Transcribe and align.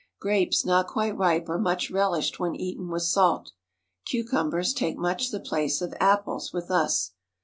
Grapes 0.19 0.65
not 0.65 0.87
quite 0.87 1.15
ripe 1.15 1.47
are 1.47 1.59
much 1.59 1.91
relished 1.91 2.39
when 2.39 2.55
eaten 2.55 2.89
with 2.89 3.03
salt. 3.03 3.51
Cucumbers 4.07 4.73
take 4.73 4.97
much 4.97 5.29
the 5.29 5.39
place 5.39 5.79
of 5.79 5.93
apples 5.99 6.51
with 6.51 6.71
us. 6.71 7.11